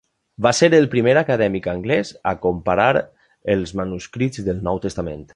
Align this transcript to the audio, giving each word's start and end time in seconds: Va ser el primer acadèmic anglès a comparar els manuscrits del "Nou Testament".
Va 0.43 0.51
ser 0.59 0.67
el 0.77 0.87
primer 0.93 1.11
acadèmic 1.21 1.67
anglès 1.73 2.13
a 2.33 2.35
comparar 2.45 2.87
els 3.57 3.75
manuscrits 3.81 4.43
del 4.49 4.65
"Nou 4.69 4.81
Testament". 4.87 5.23